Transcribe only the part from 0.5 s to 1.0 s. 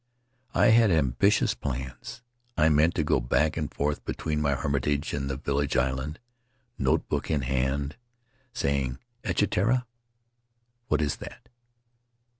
I had